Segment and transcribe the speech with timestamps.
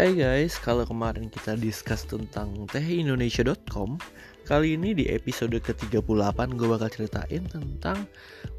[0.00, 4.00] Hai guys, kalau kemarin kita discuss tentang tehindonesia.com
[4.48, 8.08] Kali ini di episode ke-38 gue bakal ceritain tentang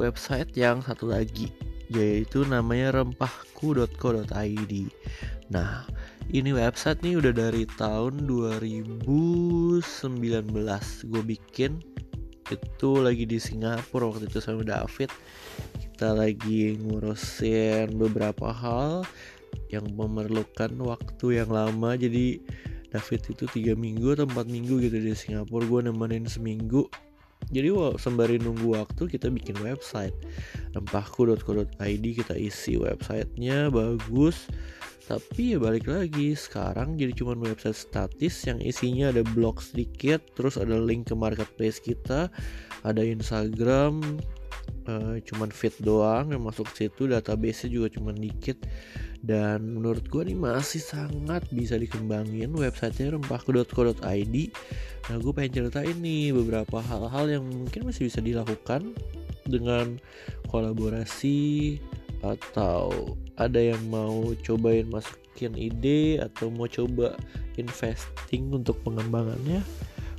[0.00, 1.52] website yang satu lagi
[1.92, 4.72] Yaitu namanya rempahku.co.id
[5.52, 5.84] Nah,
[6.32, 9.84] ini website nih udah dari tahun 2019
[11.12, 11.84] Gue bikin
[12.46, 15.10] itu lagi di Singapura waktu itu sama David.
[15.82, 19.02] Kita lagi ngurusin beberapa hal
[19.72, 21.96] yang memerlukan waktu yang lama.
[21.96, 22.40] Jadi
[22.90, 26.86] David itu tiga minggu atau empat minggu gitu di Singapura gue nemenin seminggu.
[27.52, 27.68] Jadi
[28.00, 30.16] sembari nunggu waktu kita bikin website.
[30.74, 34.48] Rempahku.co.id kita isi websitenya bagus.
[35.06, 40.58] Tapi ya balik lagi sekarang jadi cuma website statis yang isinya ada blog sedikit terus
[40.58, 42.26] ada link ke marketplace kita
[42.82, 44.02] ada Instagram
[44.86, 48.60] uh, cuman feed doang yang masuk situ database juga cuman dikit.
[49.26, 54.36] Dan menurut gue nih masih sangat bisa dikembangin websitenya rempahku.co.id
[55.06, 58.90] nah gue pengen ceritain nih beberapa hal-hal yang mungkin masih bisa dilakukan
[59.46, 60.02] dengan
[60.50, 61.78] kolaborasi
[62.26, 67.14] atau ada yang mau cobain masukin ide atau mau coba
[67.54, 69.62] investing untuk pengembangannya?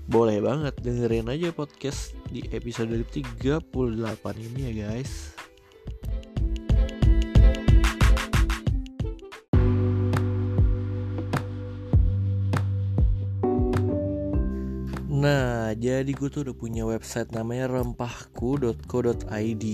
[0.08, 3.64] Boleh banget dengerin aja podcast di episode 38
[4.36, 5.38] ini ya guys
[15.18, 19.66] Nah, jadi gue tuh udah punya website namanya rempahku.co.id.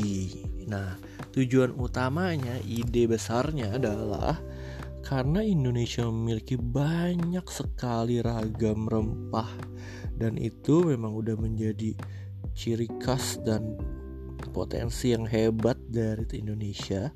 [0.71, 0.95] Nah,
[1.35, 4.39] tujuan utamanya, ide besarnya adalah
[5.03, 9.51] karena Indonesia memiliki banyak sekali ragam rempah
[10.15, 11.91] dan itu memang udah menjadi
[12.53, 13.77] ciri khas dan
[14.53, 17.09] potensi yang hebat dari Indonesia.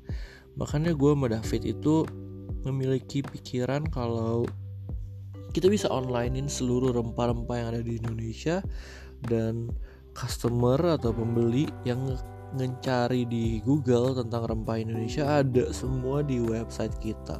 [0.58, 2.02] Makanya gue sama David itu
[2.66, 4.44] memiliki pikiran kalau
[5.54, 8.60] kita bisa onlinein seluruh rempah-rempah yang ada di Indonesia
[9.24, 9.70] dan
[10.12, 12.18] customer atau pembeli yang
[12.58, 17.36] ngencari di Google tentang rempah Indonesia ada semua di website kita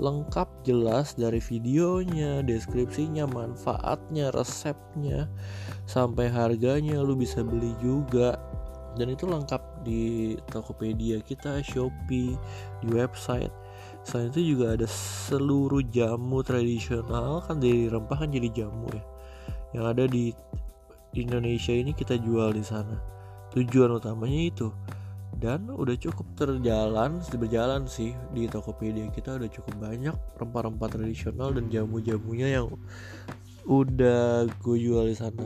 [0.00, 5.28] lengkap jelas dari videonya, deskripsinya, manfaatnya, resepnya,
[5.84, 8.40] sampai harganya lu bisa beli juga.
[8.92, 12.36] Dan itu lengkap di Tokopedia kita, Shopee,
[12.84, 13.52] di website.
[14.04, 19.04] Selain itu juga ada seluruh jamu tradisional kan dari rempah kan jadi jamu ya.
[19.72, 20.24] Yang ada di
[21.16, 22.96] Indonesia ini kita jual di sana.
[23.52, 24.68] Tujuan utamanya itu.
[25.42, 31.66] Dan udah cukup terjalan, berjalan sih di Tokopedia kita udah cukup banyak rempah-rempah tradisional dan
[31.66, 32.70] jamu-jamunya yang
[33.66, 35.42] udah gue jual di sana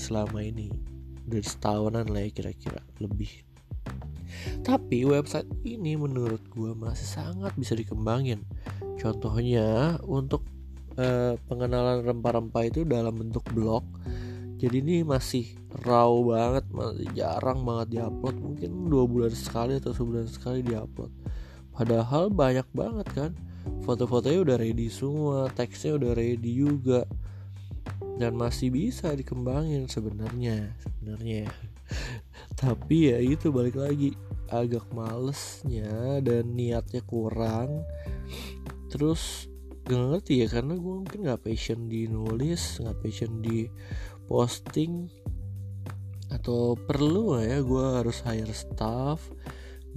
[0.00, 0.72] selama ini
[1.28, 3.44] udah setahunan lah ya kira-kira lebih
[4.60, 8.44] tapi website ini menurut gue masih sangat bisa dikembangin.
[9.00, 10.44] Contohnya untuk
[11.00, 13.82] eh, pengenalan rempah-rempah itu dalam bentuk blog.
[14.60, 15.56] Jadi ini masih
[15.88, 18.36] raw banget, masih jarang banget diupload.
[18.36, 21.08] Mungkin dua bulan sekali atau sebulan sekali diupload.
[21.72, 23.32] Padahal banyak banget kan.
[23.88, 27.08] Foto-fotonya udah ready semua, teksnya udah ready juga.
[28.20, 31.48] Dan masih bisa dikembangin sebenarnya, sebenarnya.
[32.60, 34.12] Tapi ya itu balik lagi
[34.50, 37.86] agak malesnya dan niatnya kurang
[38.90, 39.46] terus
[39.86, 43.70] gak ngerti ya karena gue mungkin gak passion di nulis gak passion di
[44.30, 45.10] posting
[46.30, 49.26] atau perlu gak ya gue harus hire staff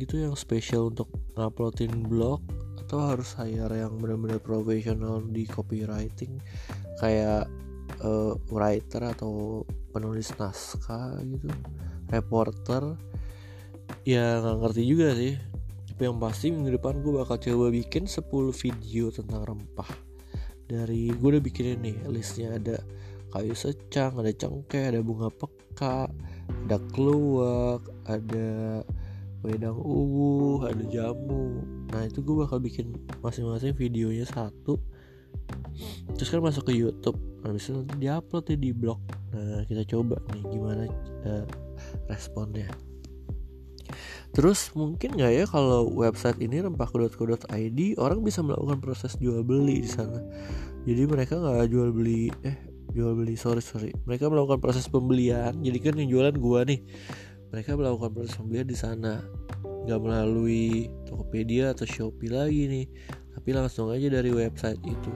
[0.01, 2.41] gitu yang spesial untuk nguploadin blog
[2.81, 6.41] atau harus hire yang benar-benar profesional di copywriting
[6.97, 7.45] kayak
[8.01, 9.61] uh, writer atau
[9.93, 11.53] penulis naskah gitu
[12.09, 12.97] reporter
[14.03, 15.35] ya nggak ngerti juga sih.
[15.93, 19.89] Tapi yang pasti minggu depan gue bakal coba bikin 10 video tentang rempah.
[20.65, 22.81] Dari gue udah bikin ini listnya ada
[23.33, 26.05] kayu secang ada cengkeh ada bunga peka
[26.69, 28.85] ada keluak ada
[29.43, 31.65] wedang uwu ada jamu.
[31.91, 34.79] Nah itu gue bakal bikin masing-masing videonya satu.
[36.15, 37.17] Terus kan masuk ke YouTube.
[37.43, 39.01] Habis itu nanti diupload ya di blog
[39.33, 40.85] nah kita coba nih gimana
[41.25, 41.45] uh,
[42.05, 42.69] responnya.
[44.33, 49.89] Terus mungkin nggak ya kalau website ini rempahku.co.id orang bisa melakukan proses jual beli di
[49.89, 50.21] sana.
[50.85, 53.91] Jadi mereka nggak jual beli eh jual beli sorry sorry.
[54.05, 55.57] Mereka melakukan proses pembelian.
[55.59, 56.79] Jadi kan yang jualan gua nih.
[57.49, 59.21] Mereka melakukan proses pembelian di sana.
[59.83, 62.85] Nggak melalui Tokopedia atau Shopee lagi nih.
[63.33, 65.11] Tapi langsung aja dari website itu.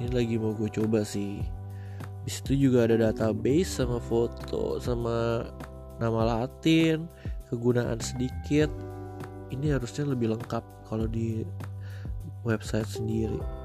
[0.00, 1.38] Ini lagi mau gue coba sih.
[2.24, 5.46] Di situ juga ada database sama foto sama
[6.02, 7.06] nama Latin
[7.52, 8.72] kegunaan sedikit.
[9.52, 11.46] Ini harusnya lebih lengkap kalau di
[12.42, 13.63] website sendiri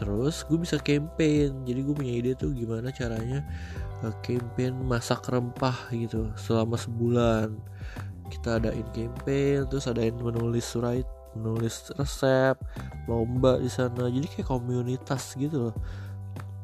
[0.00, 1.68] terus gue bisa campaign.
[1.68, 3.44] Jadi gue punya ide tuh gimana caranya
[4.00, 7.52] uh, campaign masak rempah gitu selama sebulan.
[8.32, 11.04] Kita adain campaign terus adain menulis surat
[11.36, 12.56] menulis resep
[13.04, 14.08] lomba di sana.
[14.08, 15.76] Jadi kayak komunitas gitu loh.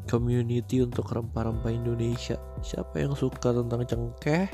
[0.07, 2.41] Community untuk rempah-rempah Indonesia.
[2.65, 4.49] Siapa yang suka tentang cengkeh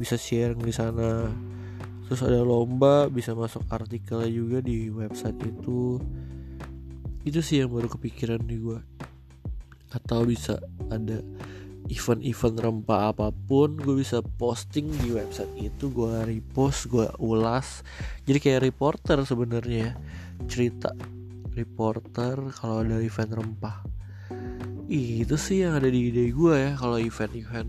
[0.00, 1.28] bisa share di sana.
[2.08, 5.98] Terus ada lomba bisa masuk artikelnya juga di website itu
[7.24, 8.78] itu sih yang baru kepikiran di gue
[9.94, 10.60] atau bisa
[10.92, 11.24] ada
[11.88, 17.84] event-event rempah apa pun gue bisa posting di website itu gue repost gue ulas.
[18.24, 19.96] Jadi kayak reporter sebenarnya
[20.48, 20.92] cerita
[21.52, 23.84] reporter kalau ada event rempah.
[24.88, 27.68] Itu sih yang ada di ide gue ya kalau event-event.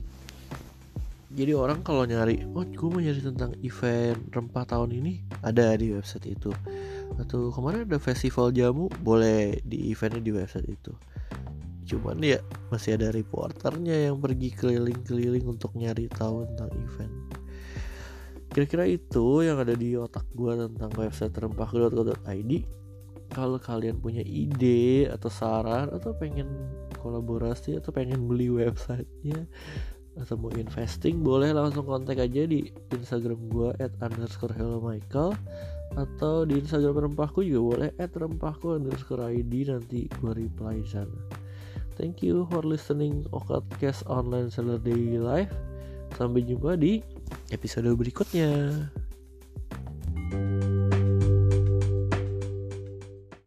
[1.36, 5.14] Jadi orang kalau nyari oh gue mau nyari tentang event rempah tahun ini
[5.44, 6.56] ada di website itu
[7.16, 10.94] atau kemarin ada festival jamu boleh di eventnya di website itu.
[11.86, 12.42] Cuman ya
[12.74, 17.14] masih ada reporternya yang pergi keliling-keliling untuk nyari tahu tentang event.
[18.50, 22.52] Kira-kira itu yang ada di otak gue tentang website rempah.co.id
[23.34, 26.48] kalau kalian punya ide atau saran atau pengen
[27.02, 29.50] kolaborasi atau pengen beli websitenya
[30.16, 35.36] atau mau investing boleh langsung kontak aja di instagram gue at underscore hello michael
[35.96, 41.46] atau di instagram rempahku juga boleh at rempahku underscore id nanti gue reply sana
[41.96, 45.52] Thank you for listening Okatcast Online Seller Daily Life.
[46.20, 47.00] Sampai jumpa di
[47.56, 48.52] episode berikutnya.